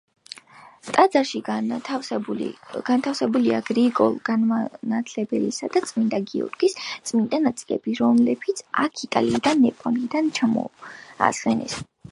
[0.95, 6.75] ტაძარში განთავსებულია გრიგოლ განმანათლებლისა და წმინდა გრიგორის
[7.11, 11.79] წმინდა ნაწილები, რომლებიც აქ იტალიიდან, ნეაპოლიდან ჩამოასვენეს.